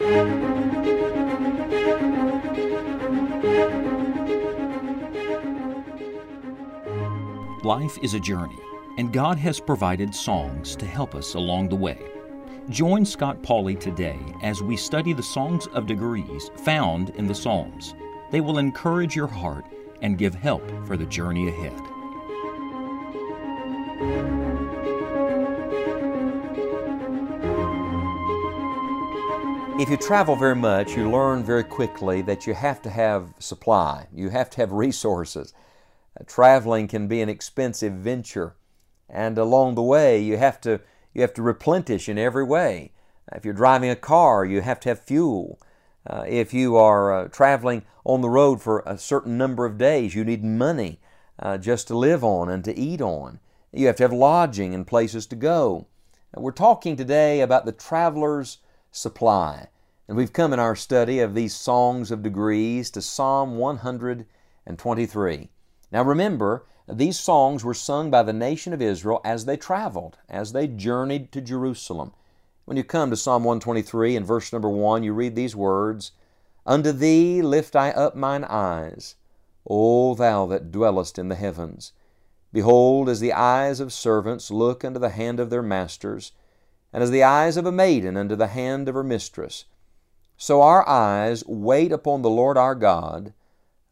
Life 0.00 0.10
is 8.02 8.14
a 8.14 8.20
journey, 8.20 8.60
and 8.96 9.12
God 9.12 9.38
has 9.38 9.58
provided 9.58 10.14
songs 10.14 10.76
to 10.76 10.86
help 10.86 11.16
us 11.16 11.34
along 11.34 11.68
the 11.68 11.74
way. 11.76 11.98
Join 12.68 13.04
Scott 13.04 13.42
Pauley 13.42 13.78
today 13.78 14.20
as 14.42 14.62
we 14.62 14.76
study 14.76 15.12
the 15.12 15.22
songs 15.22 15.66
of 15.68 15.88
degrees 15.88 16.52
found 16.58 17.10
in 17.10 17.26
the 17.26 17.34
Psalms. 17.34 17.96
They 18.30 18.40
will 18.40 18.58
encourage 18.58 19.16
your 19.16 19.26
heart 19.26 19.66
and 20.02 20.16
give 20.16 20.36
help 20.36 20.62
for 20.86 20.96
the 20.96 21.06
journey 21.06 21.48
ahead. 21.48 21.74
If 29.78 29.88
you 29.88 29.96
travel 29.96 30.34
very 30.34 30.56
much, 30.56 30.96
you 30.96 31.08
learn 31.08 31.44
very 31.44 31.62
quickly 31.62 32.20
that 32.22 32.48
you 32.48 32.54
have 32.54 32.82
to 32.82 32.90
have 32.90 33.32
supply, 33.38 34.08
you 34.12 34.30
have 34.30 34.50
to 34.50 34.56
have 34.56 34.72
resources. 34.72 35.54
Uh, 36.18 36.24
traveling 36.26 36.88
can 36.88 37.06
be 37.06 37.22
an 37.22 37.28
expensive 37.28 37.92
venture, 37.92 38.56
and 39.08 39.38
along 39.38 39.76
the 39.76 39.82
way 39.84 40.20
you 40.20 40.36
have 40.36 40.60
to 40.62 40.80
you 41.14 41.22
have 41.22 41.32
to 41.34 41.42
replenish 41.42 42.08
in 42.08 42.18
every 42.18 42.42
way. 42.42 42.90
If 43.32 43.44
you're 43.44 43.54
driving 43.54 43.88
a 43.88 43.94
car, 43.94 44.44
you 44.44 44.62
have 44.62 44.80
to 44.80 44.88
have 44.88 44.98
fuel. 44.98 45.60
Uh, 46.04 46.24
if 46.26 46.52
you 46.52 46.74
are 46.74 47.12
uh, 47.12 47.28
traveling 47.28 47.84
on 48.04 48.20
the 48.20 48.28
road 48.28 48.60
for 48.60 48.82
a 48.84 48.98
certain 48.98 49.38
number 49.38 49.64
of 49.64 49.78
days, 49.78 50.12
you 50.12 50.24
need 50.24 50.42
money 50.42 50.98
uh, 51.38 51.56
just 51.56 51.86
to 51.86 51.96
live 51.96 52.24
on 52.24 52.48
and 52.48 52.64
to 52.64 52.76
eat 52.76 53.00
on. 53.00 53.38
You 53.72 53.86
have 53.86 53.96
to 53.96 54.02
have 54.02 54.12
lodging 54.12 54.74
and 54.74 54.84
places 54.84 55.24
to 55.28 55.36
go. 55.36 55.86
we're 56.36 56.50
talking 56.50 56.96
today 56.96 57.42
about 57.42 57.64
the 57.64 57.70
traveler's 57.70 58.58
supply. 58.90 59.68
And 60.06 60.16
we've 60.16 60.32
come 60.32 60.52
in 60.52 60.58
our 60.58 60.74
study 60.74 61.20
of 61.20 61.34
these 61.34 61.54
songs 61.54 62.10
of 62.10 62.22
degrees 62.22 62.90
to 62.92 63.02
Psalm 63.02 63.56
123. 63.56 65.50
Now 65.92 66.02
remember, 66.02 66.66
these 66.86 67.20
songs 67.20 67.62
were 67.64 67.74
sung 67.74 68.10
by 68.10 68.22
the 68.22 68.32
nation 68.32 68.72
of 68.72 68.80
Israel 68.80 69.20
as 69.22 69.44
they 69.44 69.58
traveled, 69.58 70.16
as 70.28 70.52
they 70.52 70.66
journeyed 70.66 71.30
to 71.32 71.42
Jerusalem. 71.42 72.12
When 72.64 72.76
you 72.78 72.84
come 72.84 73.10
to 73.10 73.16
Psalm 73.16 73.44
123 73.44 74.16
and 74.16 74.26
verse 74.26 74.52
number 74.52 74.70
1, 74.70 75.02
you 75.02 75.12
read 75.12 75.34
these 75.34 75.54
words 75.54 76.12
Unto 76.64 76.92
thee 76.92 77.42
lift 77.42 77.76
I 77.76 77.90
up 77.90 78.14
mine 78.14 78.44
eyes, 78.44 79.16
O 79.68 80.14
thou 80.14 80.46
that 80.46 80.70
dwellest 80.70 81.18
in 81.18 81.28
the 81.28 81.34
heavens. 81.34 81.92
Behold, 82.52 83.10
as 83.10 83.20
the 83.20 83.34
eyes 83.34 83.80
of 83.80 83.92
servants 83.92 84.50
look 84.50 84.84
unto 84.84 84.98
the 84.98 85.10
hand 85.10 85.40
of 85.40 85.50
their 85.50 85.62
masters, 85.62 86.32
and 86.92 87.02
as 87.02 87.10
the 87.10 87.22
eyes 87.22 87.56
of 87.56 87.66
a 87.66 87.72
maiden 87.72 88.16
unto 88.16 88.34
the 88.36 88.48
hand 88.48 88.88
of 88.88 88.94
her 88.94 89.04
mistress, 89.04 89.64
so 90.36 90.62
our 90.62 90.88
eyes 90.88 91.44
wait 91.46 91.92
upon 91.92 92.22
the 92.22 92.30
Lord 92.30 92.56
our 92.56 92.74
God 92.74 93.34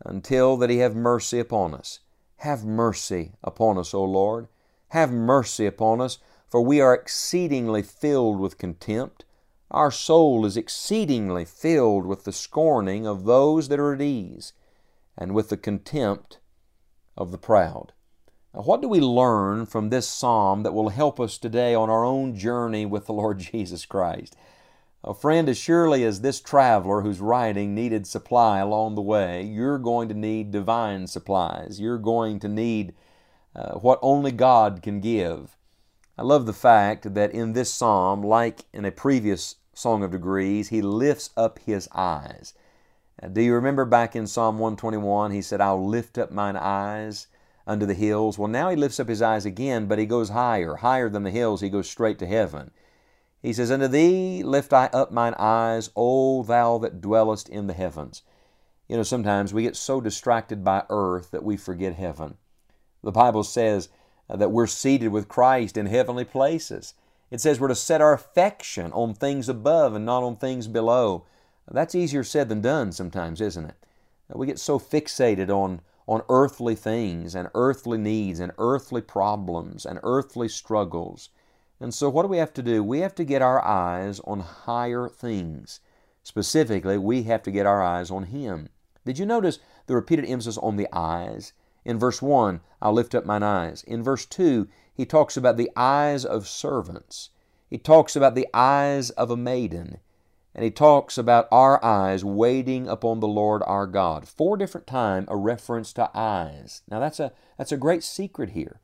until 0.04 0.56
that 0.56 0.70
He 0.70 0.78
have 0.78 0.94
mercy 0.94 1.40
upon 1.40 1.74
us. 1.74 2.00
Have 2.38 2.64
mercy 2.64 3.32
upon 3.42 3.78
us, 3.78 3.92
O 3.92 4.04
Lord. 4.04 4.48
Have 4.88 5.10
mercy 5.10 5.66
upon 5.66 6.00
us, 6.00 6.18
for 6.48 6.60
we 6.60 6.80
are 6.80 6.94
exceedingly 6.94 7.82
filled 7.82 8.38
with 8.38 8.58
contempt. 8.58 9.24
Our 9.70 9.90
soul 9.90 10.46
is 10.46 10.56
exceedingly 10.56 11.44
filled 11.44 12.06
with 12.06 12.24
the 12.24 12.32
scorning 12.32 13.06
of 13.06 13.24
those 13.24 13.68
that 13.68 13.80
are 13.80 13.94
at 13.94 14.00
ease, 14.00 14.52
and 15.18 15.34
with 15.34 15.48
the 15.48 15.56
contempt 15.56 16.38
of 17.16 17.32
the 17.32 17.38
proud. 17.38 17.92
Now, 18.56 18.62
what 18.62 18.80
do 18.80 18.88
we 18.88 19.00
learn 19.00 19.66
from 19.66 19.90
this 19.90 20.08
psalm 20.08 20.62
that 20.62 20.72
will 20.72 20.88
help 20.88 21.20
us 21.20 21.36
today 21.36 21.74
on 21.74 21.90
our 21.90 22.06
own 22.06 22.34
journey 22.34 22.86
with 22.86 23.04
the 23.04 23.12
Lord 23.12 23.38
Jesus 23.52 23.84
Christ? 23.84 24.34
A 25.04 25.12
friend, 25.12 25.46
as 25.50 25.58
surely 25.58 26.04
as 26.04 26.22
this 26.22 26.40
traveler 26.40 27.02
who's 27.02 27.20
writing 27.20 27.74
needed 27.74 28.06
supply 28.06 28.58
along 28.58 28.94
the 28.94 29.02
way, 29.02 29.42
you're 29.42 29.78
going 29.78 30.08
to 30.08 30.14
need 30.14 30.50
divine 30.50 31.06
supplies. 31.06 31.78
You're 31.78 31.98
going 31.98 32.40
to 32.40 32.48
need 32.48 32.94
uh, 33.54 33.74
what 33.74 33.98
only 34.00 34.32
God 34.32 34.80
can 34.82 35.00
give. 35.00 35.58
I 36.16 36.22
love 36.22 36.46
the 36.46 36.54
fact 36.54 37.12
that 37.12 37.32
in 37.32 37.52
this 37.52 37.70
psalm, 37.70 38.22
like 38.22 38.64
in 38.72 38.86
a 38.86 38.90
previous 38.90 39.56
Song 39.74 40.02
of 40.02 40.12
Degrees, 40.12 40.70
he 40.70 40.80
lifts 40.80 41.28
up 41.36 41.58
his 41.58 41.90
eyes. 41.94 42.54
Uh, 43.22 43.28
do 43.28 43.42
you 43.42 43.52
remember 43.52 43.84
back 43.84 44.16
in 44.16 44.26
Psalm 44.26 44.58
121, 44.58 45.30
he 45.30 45.42
said, 45.42 45.60
I'll 45.60 45.86
lift 45.86 46.16
up 46.16 46.32
mine 46.32 46.56
eyes 46.56 47.26
unto 47.66 47.86
the 47.86 47.94
hills? 47.94 48.38
Well, 48.38 48.48
now 48.48 48.70
he 48.70 48.76
lifts 48.76 49.00
up 49.00 49.08
his 49.08 49.22
eyes 49.22 49.44
again, 49.44 49.86
but 49.86 49.98
he 49.98 50.06
goes 50.06 50.30
higher, 50.30 50.76
higher 50.76 51.08
than 51.08 51.22
the 51.22 51.30
hills. 51.30 51.60
He 51.60 51.68
goes 51.68 51.88
straight 51.88 52.18
to 52.20 52.26
heaven. 52.26 52.70
He 53.42 53.52
says, 53.52 53.70
Unto 53.70 53.88
thee 53.88 54.42
lift 54.42 54.72
I 54.72 54.86
up 54.86 55.12
mine 55.12 55.34
eyes, 55.38 55.90
O 55.96 56.42
thou 56.42 56.78
that 56.78 57.00
dwellest 57.00 57.48
in 57.48 57.66
the 57.66 57.74
heavens. 57.74 58.22
You 58.88 58.96
know, 58.96 59.02
sometimes 59.02 59.52
we 59.52 59.62
get 59.62 59.76
so 59.76 60.00
distracted 60.00 60.62
by 60.64 60.84
earth 60.88 61.30
that 61.32 61.44
we 61.44 61.56
forget 61.56 61.94
heaven. 61.94 62.36
The 63.02 63.12
Bible 63.12 63.44
says 63.44 63.88
uh, 64.28 64.36
that 64.36 64.50
we're 64.50 64.66
seated 64.66 65.08
with 65.08 65.28
Christ 65.28 65.76
in 65.76 65.86
heavenly 65.86 66.24
places. 66.24 66.94
It 67.30 67.40
says 67.40 67.58
we're 67.58 67.68
to 67.68 67.74
set 67.74 68.00
our 68.00 68.12
affection 68.12 68.92
on 68.92 69.14
things 69.14 69.48
above 69.48 69.94
and 69.94 70.06
not 70.06 70.22
on 70.22 70.36
things 70.36 70.68
below. 70.68 71.24
That's 71.70 71.96
easier 71.96 72.22
said 72.22 72.48
than 72.48 72.60
done 72.60 72.92
sometimes, 72.92 73.40
isn't 73.40 73.64
it? 73.64 73.74
We 74.32 74.46
get 74.46 74.58
so 74.58 74.78
fixated 74.78 75.50
on, 75.50 75.80
on 76.06 76.22
earthly 76.28 76.74
things 76.74 77.34
and 77.34 77.48
earthly 77.54 77.98
needs 77.98 78.38
and 78.38 78.52
earthly 78.58 79.00
problems 79.00 79.84
and 79.84 79.98
earthly 80.02 80.48
struggles. 80.48 81.30
And 81.80 81.92
so, 81.92 82.08
what 82.08 82.22
do 82.22 82.28
we 82.28 82.38
have 82.38 82.54
to 82.54 82.62
do? 82.62 82.82
We 82.82 83.00
have 83.00 83.14
to 83.16 83.24
get 83.24 83.42
our 83.42 83.62
eyes 83.64 84.20
on 84.20 84.40
higher 84.40 85.08
things. 85.08 85.80
Specifically, 86.22 86.96
we 86.96 87.24
have 87.24 87.42
to 87.42 87.50
get 87.50 87.66
our 87.66 87.82
eyes 87.82 88.10
on 88.10 88.24
Him. 88.24 88.68
Did 89.04 89.18
you 89.18 89.26
notice 89.26 89.58
the 89.86 89.94
repeated 89.94 90.24
emphasis 90.24 90.58
on 90.58 90.76
the 90.76 90.88
eyes? 90.92 91.52
In 91.84 91.98
verse 91.98 92.20
1, 92.20 92.60
I'll 92.82 92.92
lift 92.92 93.14
up 93.14 93.24
mine 93.24 93.42
eyes. 93.42 93.84
In 93.84 94.02
verse 94.02 94.26
2, 94.26 94.66
he 94.92 95.04
talks 95.04 95.36
about 95.36 95.56
the 95.56 95.70
eyes 95.76 96.24
of 96.24 96.48
servants. 96.48 97.30
He 97.68 97.78
talks 97.78 98.16
about 98.16 98.34
the 98.34 98.48
eyes 98.54 99.10
of 99.10 99.30
a 99.30 99.36
maiden. 99.36 99.98
And 100.56 100.64
he 100.64 100.70
talks 100.70 101.18
about 101.18 101.48
our 101.52 101.84
eyes 101.84 102.24
waiting 102.24 102.88
upon 102.88 103.20
the 103.20 103.28
Lord 103.28 103.62
our 103.66 103.86
God. 103.86 104.26
Four 104.26 104.56
different 104.56 104.86
times 104.86 105.28
a 105.28 105.36
reference 105.36 105.92
to 105.92 106.10
eyes. 106.14 106.80
Now 106.90 106.98
that's 106.98 107.20
a 107.20 107.32
that's 107.58 107.72
a 107.72 107.76
great 107.76 108.02
secret 108.02 108.50
here. 108.50 108.80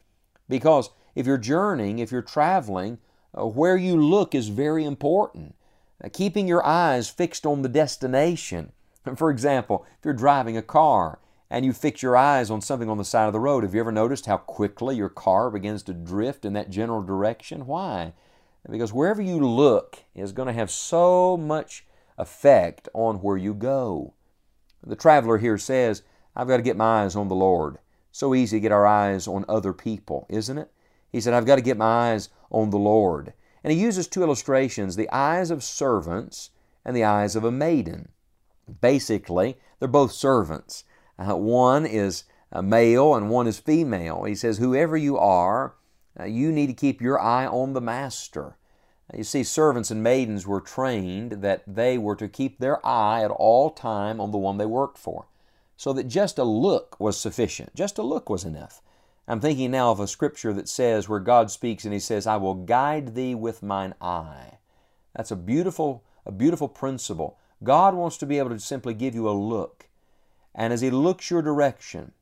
Because 0.51 0.91
if 1.15 1.27
you're 1.27 1.39
journeying, 1.39 1.99
if 1.99 2.13
you're 2.13 2.21
traveling, 2.21 2.99
uh, 3.35 3.47
where 3.47 3.79
you 3.79 3.97
look 3.97 4.35
is 4.35 4.49
very 4.49 4.85
important. 4.85 5.55
Uh, 6.05 6.11
keeping 6.13 6.47
your 6.47 6.65
eyes 6.65 7.09
fixed 7.09 7.47
on 7.47 7.63
the 7.63 7.71
destination. 7.71 8.73
For 9.17 9.31
example, 9.31 9.87
if 9.99 10.05
you're 10.05 10.13
driving 10.13 10.59
a 10.59 10.63
car 10.63 11.21
and 11.49 11.65
you 11.65 11.73
fix 11.73 12.03
your 12.03 12.19
eyes 12.19 12.51
on 12.51 12.61
something 12.61 12.91
on 12.91 12.99
the 12.99 13.05
side 13.05 13.29
of 13.29 13.33
the 13.33 13.41
road, 13.41 13.63
have 13.63 13.75
you 13.75 13.81
ever 13.81 13.93
noticed 13.93 14.27
how 14.27 14.37
quickly 14.37 14.97
your 14.97 15.09
car 15.09 15.51
begins 15.51 15.83
to 15.85 15.95
drift 15.95 16.45
in 16.45 16.53
that 16.53 16.69
general 16.69 17.03
direction? 17.03 17.65
Why? 17.65 18.13
Because 18.71 18.93
wherever 18.93 19.21
you 19.21 19.39
look 19.39 19.99
is 20.15 20.33
going 20.33 20.47
to 20.47 20.53
have 20.53 20.71
so 20.71 21.37
much 21.37 21.85
effect 22.17 22.89
on 22.95 23.17
where 23.17 23.37
you 23.37 23.55
go. 23.55 24.15
The 24.85 24.97
traveler 24.97 25.39
here 25.39 25.59
says, 25.59 26.03
I've 26.35 26.49
got 26.49 26.59
to 26.59 26.63
get 26.63 26.77
my 26.77 27.03
eyes 27.03 27.17
on 27.17 27.29
the 27.29 27.35
Lord. 27.35 27.79
So 28.11 28.35
easy 28.35 28.59
to 28.59 28.61
get 28.61 28.73
our 28.73 28.87
eyes 28.87 29.27
on 29.27 29.45
other 29.49 29.73
people, 29.73 30.27
isn't 30.29 30.59
it? 30.59 30.71
He 31.11 31.21
said, 31.21 31.35
I've 31.35 31.47
got 31.47 31.57
to 31.57 31.63
get 31.63 31.77
my 31.77 32.13
eyes 32.13 32.29
on 32.51 32.71
the 32.71 32.79
Lord. 32.79 33.33
And 33.65 33.73
he 33.73 33.81
uses 33.81 34.07
two 34.07 34.23
illustrations 34.23 34.97
the 34.97 35.11
eyes 35.11 35.51
of 35.51 35.63
servants 35.63 36.51
and 36.85 36.97
the 36.97 37.05
eyes 37.05 37.37
of 37.37 37.45
a 37.45 37.53
maiden. 37.53 38.09
Basically, 38.81 39.59
they're 39.79 39.89
both 39.89 40.13
servants. 40.13 40.85
Uh, 41.19 41.37
one 41.37 41.87
is 41.87 42.25
male 42.61 43.15
and 43.15 43.31
one 43.31 43.47
is 43.47 43.59
female. 43.59 44.25
He 44.25 44.35
says, 44.35 44.59
Whoever 44.59 44.97
you 44.97 45.17
are, 45.19 45.75
uh, 46.19 46.25
you 46.25 46.53
need 46.53 46.67
to 46.67 46.75
keep 46.75 47.01
your 47.01 47.21
eye 47.21 47.47
on 47.47 47.73
the 47.73 47.81
master. 47.81 48.57
Uh, 49.13 49.19
you 49.19 49.25
see, 49.25 49.43
servants 49.43 49.91
and 49.91 50.03
maidens 50.03 50.47
were 50.47 50.61
trained 50.61 51.43
that 51.43 51.63
they 51.67 51.99
were 51.99 52.17
to 52.17 52.29
keep 52.29 52.59
their 52.59 52.85
eye 52.87 53.23
at 53.23 53.31
all 53.31 53.71
time 53.71 54.21
on 54.21 54.31
the 54.31 54.39
one 54.39 54.59
they 54.59 54.67
worked 54.67 54.99
for, 54.99 55.27
so 55.77 55.93
that 55.93 56.09
just 56.09 56.39
a 56.39 56.45
look 56.45 56.99
was 57.01 57.19
sufficient. 57.19 57.75
Just 57.75 57.99
a 57.99 58.03
look 58.03 58.29
was 58.29 58.45
enough. 58.45 58.83
I'm 59.29 59.41
thinking 59.41 59.71
now 59.71 59.93
of 59.93 60.01
a 60.01 60.07
scripture 60.07 60.53
that 60.53 60.69
says, 60.69 61.09
where 61.09 61.21
God 61.21 61.51
speaks 61.51 61.85
and 61.85 61.95
He 61.95 62.01
says, 62.01 62.27
I 62.27 62.37
will 62.37 62.55
guide 62.55 63.15
thee 63.15 63.35
with 63.35 63.63
mine 63.63 63.95
eye. 64.01 64.59
That's 65.15 65.31
a 65.31 65.37
beautiful, 65.37 66.05
a 66.27 66.33
beautiful 66.33 66.69
principle. 66.69 67.39
God 67.63 67.95
wants 67.95 68.17
to 68.19 68.27
be 68.27 68.39
able 68.39 68.51
to 68.51 68.59
simply 68.59 68.95
give 68.95 69.15
you 69.15 69.29
a 69.29 69.31
look. 69.31 69.89
And 70.55 70.73
as 70.73 70.81
He 70.81 70.91
looks 70.91 71.31
your 71.31 71.43
direction, 71.43 72.13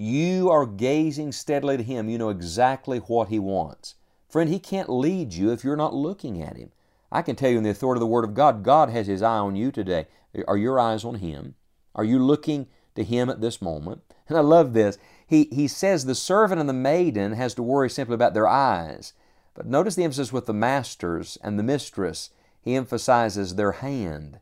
you 0.00 0.48
are 0.48 0.64
gazing 0.64 1.32
steadily 1.32 1.76
to 1.76 1.82
Him. 1.82 2.08
You 2.08 2.18
know 2.18 2.28
exactly 2.28 2.98
what 2.98 3.30
He 3.30 3.40
wants. 3.40 3.96
Friend, 4.28 4.48
He 4.48 4.60
can't 4.60 4.88
lead 4.88 5.34
you 5.34 5.50
if 5.50 5.64
you're 5.64 5.74
not 5.74 5.92
looking 5.92 6.40
at 6.40 6.56
Him. 6.56 6.70
I 7.10 7.22
can 7.22 7.34
tell 7.34 7.50
you 7.50 7.58
in 7.58 7.64
the 7.64 7.70
authority 7.70 7.98
of 7.98 8.02
the 8.02 8.06
Word 8.06 8.24
of 8.24 8.32
God, 8.32 8.62
God 8.62 8.90
has 8.90 9.08
His 9.08 9.22
eye 9.22 9.38
on 9.38 9.56
you 9.56 9.72
today. 9.72 10.06
Are 10.46 10.56
your 10.56 10.78
eyes 10.78 11.04
on 11.04 11.16
Him? 11.16 11.56
Are 11.96 12.04
you 12.04 12.20
looking 12.20 12.68
to 12.94 13.02
Him 13.02 13.28
at 13.28 13.40
this 13.40 13.60
moment? 13.60 14.02
And 14.28 14.38
I 14.38 14.40
love 14.40 14.72
this. 14.72 14.98
He, 15.26 15.48
he 15.50 15.66
says 15.66 16.04
the 16.04 16.14
servant 16.14 16.60
and 16.60 16.68
the 16.68 16.74
maiden 16.74 17.32
has 17.32 17.52
to 17.54 17.62
worry 17.64 17.90
simply 17.90 18.14
about 18.14 18.34
their 18.34 18.46
eyes. 18.46 19.14
But 19.52 19.66
notice 19.66 19.96
the 19.96 20.04
emphasis 20.04 20.32
with 20.32 20.46
the 20.46 20.54
masters 20.54 21.38
and 21.42 21.58
the 21.58 21.64
mistress. 21.64 22.30
He 22.60 22.76
emphasizes 22.76 23.56
their 23.56 23.72
hand. 23.72 24.38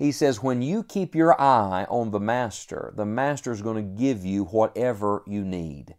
He 0.00 0.12
says, 0.12 0.42
when 0.42 0.62
you 0.62 0.82
keep 0.82 1.14
your 1.14 1.38
eye 1.38 1.84
on 1.90 2.10
the 2.10 2.18
Master, 2.18 2.90
the 2.96 3.04
Master 3.04 3.52
is 3.52 3.60
going 3.60 3.76
to 3.76 4.02
give 4.02 4.24
you 4.24 4.44
whatever 4.44 5.22
you 5.26 5.44
need. 5.44 5.94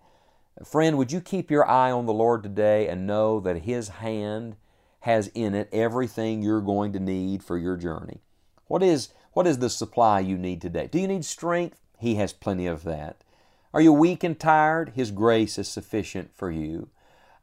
Friend, 0.66 0.98
would 0.98 1.12
you 1.12 1.22
keep 1.22 1.52
your 1.52 1.70
eye 1.70 1.92
on 1.92 2.08
the 2.08 2.12
Lord 2.12 2.42
today 2.42 2.88
and 2.88 3.06
know 3.06 3.40
that 3.42 3.58
His 3.58 3.90
hand 3.90 4.56
has 5.02 5.28
in 5.36 5.54
it 5.54 5.70
everything 5.72 6.42
you're 6.42 6.62
going 6.62 6.94
to 6.94 7.00
need 7.00 7.44
for 7.44 7.60
your 7.60 7.78
journey? 7.78 8.22
What 8.66 8.82
is, 8.82 9.10
what 9.34 9.46
is 9.46 9.60
the 9.60 9.70
supply 9.70 10.20
you 10.20 10.36
need 10.36 10.62
today? 10.62 10.88
Do 10.88 10.98
you 10.98 11.08
need 11.08 11.24
strength? 11.24 11.80
He 12.00 12.16
has 12.16 12.34
plenty 12.34 12.66
of 12.66 12.84
that. 12.86 13.24
Are 13.72 13.82
you 13.82 13.94
weak 13.94 14.24
and 14.24 14.40
tired? 14.40 14.94
His 14.96 15.12
grace 15.12 15.60
is 15.60 15.68
sufficient 15.68 16.32
for 16.36 16.50
you. 16.50 16.90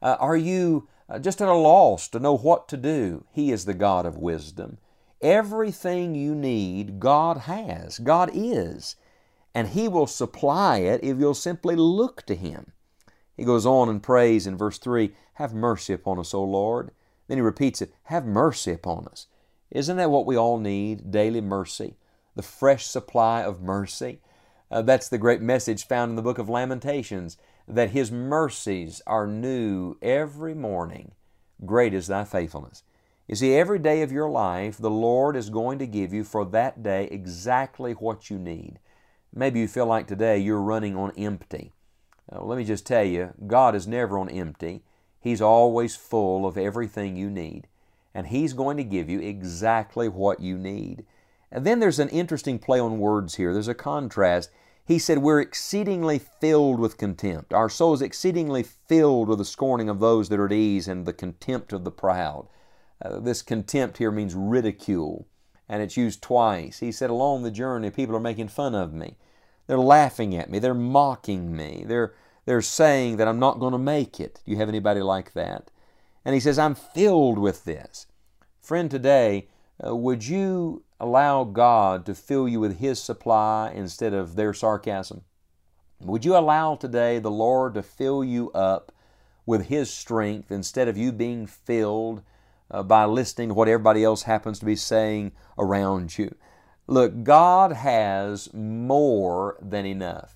Uh, 0.01 0.17
are 0.19 0.35
you 0.35 0.89
uh, 1.07 1.19
just 1.19 1.41
at 1.41 1.47
a 1.47 1.53
loss 1.53 2.09
to 2.09 2.19
know 2.19 2.35
what 2.35 2.67
to 2.67 2.75
do? 2.75 3.23
He 3.31 3.53
is 3.53 3.63
the 3.63 3.73
God 3.73 4.05
of 4.05 4.17
wisdom. 4.17 4.77
Everything 5.21 6.15
you 6.15 6.33
need, 6.33 6.99
God 6.99 7.39
has. 7.39 7.99
God 7.99 8.31
is. 8.33 8.95
And 9.53 9.69
He 9.69 9.87
will 9.87 10.07
supply 10.07 10.77
it 10.77 11.03
if 11.03 11.17
you'll 11.17 11.33
simply 11.33 11.75
look 11.75 12.25
to 12.25 12.35
Him. 12.35 12.71
He 13.35 13.45
goes 13.45 13.65
on 13.65 13.87
and 13.87 14.03
prays 14.03 14.45
in 14.45 14.57
verse 14.57 14.77
3 14.77 15.13
Have 15.35 15.53
mercy 15.53 15.93
upon 15.93 16.19
us, 16.19 16.33
O 16.33 16.43
Lord. 16.43 16.91
Then 17.27 17.37
he 17.37 17.41
repeats 17.41 17.81
it 17.81 17.93
Have 18.03 18.25
mercy 18.25 18.73
upon 18.73 19.07
us. 19.07 19.27
Isn't 19.71 19.97
that 19.97 20.11
what 20.11 20.25
we 20.25 20.35
all 20.35 20.57
need? 20.57 21.11
Daily 21.11 21.41
mercy, 21.41 21.95
the 22.35 22.41
fresh 22.41 22.85
supply 22.85 23.43
of 23.43 23.61
mercy. 23.61 24.19
Uh, 24.71 24.81
that's 24.81 25.07
the 25.07 25.17
great 25.17 25.41
message 25.41 25.87
found 25.87 26.09
in 26.09 26.15
the 26.15 26.21
book 26.21 26.37
of 26.37 26.49
Lamentations 26.49 27.37
that 27.67 27.91
His 27.91 28.11
mercies 28.11 29.01
are 29.07 29.27
new 29.27 29.95
every 30.01 30.53
morning. 30.53 31.13
Great 31.65 31.93
is 31.93 32.07
thy 32.07 32.25
faithfulness. 32.25 32.83
You 33.29 33.35
see, 33.35 33.53
every 33.53 33.77
day 33.77 34.01
of 34.01 34.11
your 34.11 34.27
life, 34.27 34.77
the 34.77 34.89
Lord 34.89 35.35
is 35.35 35.51
going 35.51 35.77
to 35.77 35.85
give 35.85 36.11
you 36.11 36.23
for 36.23 36.43
that 36.45 36.81
day 36.81 37.07
exactly 37.11 37.91
what 37.91 38.31
you 38.31 38.39
need. 38.39 38.79
Maybe 39.31 39.59
you 39.59 39.67
feel 39.67 39.85
like 39.85 40.07
today 40.07 40.39
you're 40.39 40.59
running 40.59 40.95
on 40.95 41.11
empty. 41.15 41.71
Uh, 42.31 42.43
let 42.43 42.57
me 42.57 42.63
just 42.63 42.87
tell 42.87 43.03
you, 43.03 43.35
God 43.45 43.75
is 43.75 43.87
never 43.87 44.17
on 44.17 44.29
empty. 44.29 44.81
He's 45.19 45.43
always 45.43 45.95
full 45.95 46.47
of 46.47 46.57
everything 46.57 47.15
you 47.15 47.29
need. 47.29 47.67
And 48.15 48.25
He's 48.25 48.53
going 48.53 48.77
to 48.77 48.83
give 48.83 49.11
you 49.11 49.19
exactly 49.19 50.09
what 50.09 50.39
you 50.39 50.57
need. 50.57 51.05
And 51.51 51.63
then 51.67 51.79
there's 51.79 51.99
an 51.99 52.09
interesting 52.09 52.57
play 52.57 52.79
on 52.79 52.97
words 52.97 53.35
here. 53.35 53.53
There's 53.53 53.67
a 53.67 53.75
contrast. 53.75 54.49
He 54.83 54.97
said, 54.97 55.19
We're 55.19 55.39
exceedingly 55.39 56.17
filled 56.17 56.79
with 56.79 56.97
contempt. 56.97 57.53
Our 57.53 57.69
soul 57.69 57.93
is 57.93 58.01
exceedingly 58.01 58.63
filled 58.63 59.27
with 59.27 59.37
the 59.37 59.45
scorning 59.45 59.87
of 59.87 59.99
those 59.99 60.29
that 60.29 60.39
are 60.39 60.47
at 60.47 60.51
ease 60.51 60.87
and 60.87 61.05
the 61.05 61.13
contempt 61.13 61.73
of 61.73 61.83
the 61.83 61.91
proud. 61.91 62.47
Uh, 63.01 63.19
this 63.19 63.41
contempt 63.41 63.97
here 63.97 64.11
means 64.11 64.35
ridicule, 64.35 65.27
and 65.67 65.81
it's 65.81 65.97
used 65.97 66.21
twice. 66.21 66.79
He 66.79 66.91
said, 66.91 67.09
Along 67.09 67.43
the 67.43 67.51
journey, 67.51 67.89
people 67.89 68.15
are 68.15 68.19
making 68.19 68.49
fun 68.49 68.75
of 68.75 68.93
me. 68.93 69.17
They're 69.67 69.77
laughing 69.77 70.35
at 70.35 70.49
me. 70.49 70.59
They're 70.59 70.73
mocking 70.73 71.55
me. 71.55 71.83
They're, 71.87 72.13
they're 72.45 72.61
saying 72.61 73.17
that 73.17 73.27
I'm 73.27 73.39
not 73.39 73.59
going 73.59 73.73
to 73.73 73.77
make 73.77 74.19
it. 74.19 74.41
Do 74.43 74.51
you 74.51 74.57
have 74.57 74.69
anybody 74.69 75.01
like 75.01 75.33
that? 75.33 75.71
And 76.25 76.33
he 76.33 76.39
says, 76.39 76.59
I'm 76.59 76.75
filled 76.75 77.37
with 77.37 77.63
this. 77.65 78.07
Friend, 78.61 78.89
today, 78.89 79.47
uh, 79.85 79.95
would 79.95 80.27
you 80.27 80.83
allow 80.99 81.43
God 81.43 82.05
to 82.05 82.15
fill 82.15 82.47
you 82.47 82.59
with 82.59 82.79
His 82.79 83.01
supply 83.01 83.71
instead 83.73 84.13
of 84.13 84.35
their 84.35 84.53
sarcasm? 84.53 85.21
Would 86.01 86.25
you 86.25 86.35
allow 86.35 86.75
today 86.75 87.19
the 87.19 87.31
Lord 87.31 87.73
to 87.75 87.83
fill 87.83 88.23
you 88.23 88.51
up 88.51 88.91
with 89.45 89.67
His 89.67 89.91
strength 89.91 90.51
instead 90.51 90.87
of 90.87 90.97
you 90.97 91.11
being 91.11 91.47
filled 91.47 92.21
uh, 92.71 92.83
by 92.83 93.05
listening 93.05 93.49
to 93.49 93.53
what 93.53 93.67
everybody 93.67 94.03
else 94.03 94.23
happens 94.23 94.59
to 94.59 94.65
be 94.65 94.75
saying 94.75 95.31
around 95.57 96.17
you. 96.17 96.33
Look, 96.87 97.23
God 97.23 97.71
has 97.73 98.53
more 98.53 99.57
than 99.61 99.85
enough. 99.85 100.35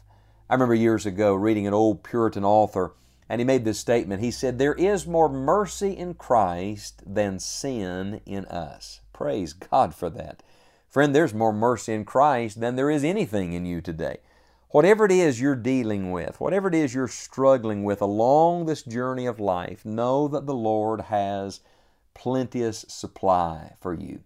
I 0.50 0.54
remember 0.54 0.76
years 0.76 1.06
ago 1.06 1.34
reading 1.34 1.66
an 1.66 1.74
old 1.74 2.04
Puritan 2.04 2.44
author, 2.46 2.94
and 3.28 3.42
he 3.42 3.46
made 3.46 3.66
this 3.66 3.80
statement. 3.80 4.22
He 4.22 4.30
said, 4.30 4.60
There 4.60 4.76
is 4.76 5.08
more 5.08 5.30
mercy 5.30 5.92
in 5.98 6.14
Christ 6.14 7.02
than 7.06 7.40
sin 7.40 8.22
in 8.26 8.46
us. 8.46 9.02
Praise 9.14 9.54
God 9.54 9.96
for 9.96 10.10
that. 10.12 10.44
Friend, 10.90 11.16
there's 11.16 11.34
more 11.34 11.54
mercy 11.54 11.94
in 11.94 12.06
Christ 12.06 12.60
than 12.60 12.76
there 12.76 12.92
is 12.92 13.04
anything 13.04 13.54
in 13.54 13.66
you 13.66 13.82
today. 13.82 14.18
Whatever 14.70 15.06
it 15.06 15.12
is 15.12 15.42
you're 15.42 15.56
dealing 15.56 16.12
with, 16.12 16.40
whatever 16.40 16.68
it 16.68 16.76
is 16.76 16.94
you're 16.94 17.08
struggling 17.08 17.84
with 17.84 18.02
along 18.02 18.66
this 18.66 18.84
journey 18.84 19.26
of 19.26 19.40
life, 19.40 19.86
know 19.86 20.28
that 20.28 20.46
the 20.46 20.54
Lord 20.54 21.02
has 21.02 21.62
plenteous 22.14 22.86
supply 22.88 23.74
for 23.80 23.94
you. 23.94 24.22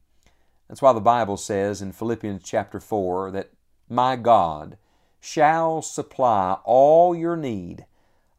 That's 0.67 0.81
why 0.81 0.93
the 0.93 0.99
Bible 0.99 1.37
says 1.37 1.81
in 1.81 1.91
Philippians 1.91 2.43
chapter 2.43 2.79
4 2.79 3.31
that 3.31 3.51
my 3.89 4.15
God 4.15 4.77
shall 5.19 5.81
supply 5.81 6.57
all 6.63 7.15
your 7.15 7.37
need 7.37 7.85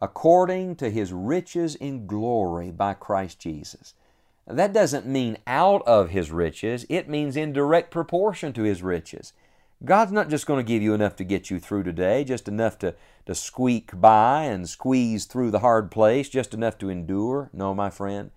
according 0.01 0.77
to 0.77 0.91
his 0.91 1.13
riches 1.13 1.75
in 1.75 2.07
glory 2.07 2.71
by 2.71 2.95
Christ 2.95 3.41
Jesus. 3.41 3.95
That 4.47 4.73
doesn't 4.73 5.07
mean 5.07 5.39
out 5.47 5.83
of 5.87 6.11
his 6.11 6.31
riches, 6.31 6.87
it 6.89 7.09
means 7.09 7.37
in 7.37 7.53
direct 7.53 7.91
proportion 7.91 8.53
to 8.55 8.63
his 8.63 8.83
riches. 8.83 9.33
God's 9.85 10.11
not 10.11 10.29
just 10.29 10.47
going 10.47 10.59
to 10.59 10.69
give 10.69 10.83
you 10.83 10.93
enough 10.95 11.17
to 11.17 11.25
get 11.25 11.51
you 11.51 11.61
through 11.61 11.85
today, 11.85 12.25
just 12.25 12.49
enough 12.49 12.79
to, 12.81 12.95
to 13.27 13.35
squeak 13.35 13.91
by 14.01 14.45
and 14.45 14.69
squeeze 14.69 15.25
through 15.25 15.51
the 15.51 15.61
hard 15.61 15.91
place, 15.91 16.29
just 16.29 16.53
enough 16.53 16.79
to 16.79 16.89
endure. 16.89 17.49
No, 17.53 17.75
my 17.75 17.91
friend. 17.91 18.31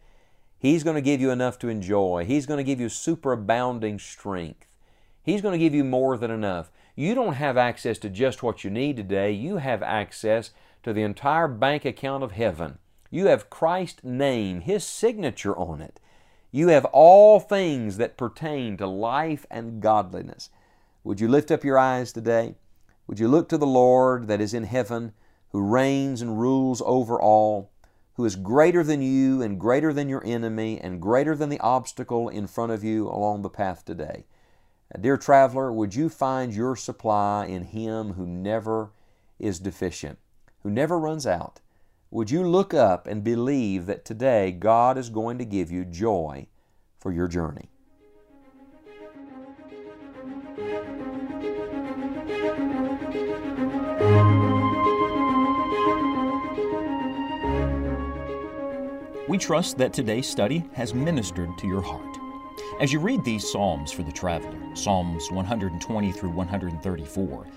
He's 0.62 0.84
going 0.84 0.94
to 0.94 1.02
give 1.02 1.19
you 1.19 1.31
enough 1.31 1.58
to 1.60 1.69
enjoy. 1.69 2.24
He's 2.24 2.46
going 2.46 2.60
to 2.60 2.63
give 2.63 2.80
you 2.80 2.86
superabounding 2.86 4.00
strength. 4.00 4.68
He's 5.24 5.42
going 5.42 5.54
to 5.54 5.63
give 5.63 5.74
you 5.74 5.84
more 5.84 6.18
than 6.18 6.30
enough. 6.30 6.69
You 6.96 7.16
don't 7.16 7.34
have 7.34 7.58
access 7.58 7.98
to 7.98 8.12
just 8.12 8.44
what 8.44 8.63
you 8.63 8.69
need 8.69 8.96
today. 8.96 9.31
You 9.31 9.58
have 9.58 9.81
access 9.81 10.52
to 10.84 10.94
the 10.94 11.02
entire 11.02 11.48
bank 11.48 11.84
account 11.84 12.24
of 12.24 12.34
heaven. 12.34 12.78
You 13.10 13.25
have 13.25 13.50
Christ's 13.50 14.04
name, 14.04 14.62
His 14.62 14.84
signature 14.84 15.58
on 15.58 15.81
it. 15.81 16.00
You 16.52 16.68
have 16.68 16.86
all 16.86 17.40
things 17.40 17.98
that 17.98 18.16
pertain 18.16 18.78
to 18.78 18.86
life 18.86 19.48
and 19.50 19.81
godliness. 19.81 20.52
Would 21.04 21.19
you 21.19 21.28
lift 21.28 21.50
up 21.50 21.63
your 21.63 21.80
eyes 21.80 22.13
today? 22.13 22.54
Would 23.08 23.19
you 23.19 23.28
look 23.28 23.50
to 23.50 23.58
the 23.58 23.66
Lord 23.66 24.28
that 24.28 24.40
is 24.40 24.54
in 24.54 24.66
heaven, 24.66 25.13
who 25.54 25.62
reigns 25.62 26.22
and 26.22 26.40
rules 26.40 26.84
over 26.86 27.19
all? 27.19 27.71
Who 28.22 28.26
is 28.26 28.36
greater 28.36 28.84
than 28.84 29.02
you 29.02 29.42
and 29.42 29.60
greater 29.60 29.92
than 29.92 30.08
your 30.08 30.24
enemy 30.24 30.80
and 30.80 31.02
greater 31.02 31.36
than 31.36 31.50
the 31.50 31.60
obstacle 31.60 32.30
in 32.30 32.46
front 32.46 32.72
of 32.72 32.84
you 32.84 33.08
along 33.08 33.42
the 33.42 33.50
path 33.50 33.84
today. 33.84 34.26
Dear 35.00 35.18
traveler, 35.18 35.74
would 35.74 35.96
you 35.96 36.08
find 36.08 36.54
your 36.54 36.75
supply 36.75 37.48
in 37.48 37.63
Him 37.63 38.13
who 38.13 38.28
never 38.28 38.92
is 39.40 39.58
deficient, 39.60 40.20
who 40.62 40.70
never 40.70 41.00
runs 41.00 41.25
out? 41.25 41.62
Would 42.12 42.30
you 42.30 42.48
look 42.48 42.75
up 42.75 43.08
and 43.08 43.24
believe 43.24 43.88
that 43.88 44.06
today 44.06 44.51
God 44.51 45.00
is 45.00 45.10
going 45.10 45.40
to 45.40 45.46
give 45.46 45.72
you 45.72 45.84
joy 45.84 46.46
for 47.00 47.12
your 47.12 47.28
journey? 47.28 47.71
Trust 59.41 59.75
that 59.79 59.91
today's 59.91 60.29
study 60.29 60.63
has 60.74 60.93
ministered 60.93 61.57
to 61.57 61.67
your 61.67 61.81
heart. 61.81 62.17
As 62.79 62.93
you 62.93 63.00
read 63.00 63.24
these 63.24 63.50
Psalms 63.51 63.91
for 63.91 64.03
the 64.03 64.12
traveler, 64.12 64.55
Psalms 64.75 65.31
120 65.31 66.12
through 66.12 66.29
134, 66.29 67.48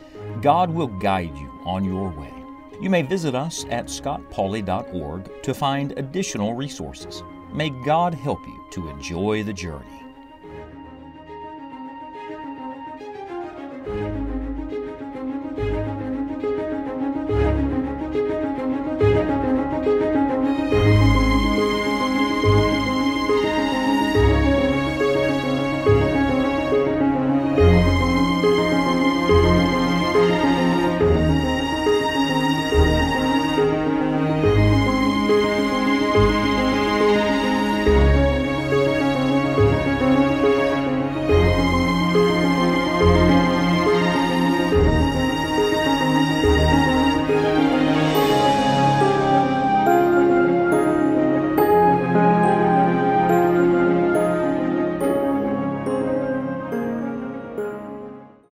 God 0.41 0.71
will 0.71 0.87
guide 0.87 1.37
you 1.37 1.51
on 1.67 1.85
your 1.85 2.09
way. 2.09 2.33
You 2.81 2.89
may 2.89 3.03
visit 3.03 3.35
us 3.35 3.67
at 3.69 3.87
scottpauley.org 3.87 5.43
to 5.43 5.55
find 5.55 5.93
additional 5.99 6.55
resources. 6.55 7.23
May 7.53 7.69
God 7.85 8.15
help 8.15 8.41
you 8.47 8.67
to 8.73 8.89
enjoy 8.89 9.43
the 9.43 9.53
journey. 9.53 10.04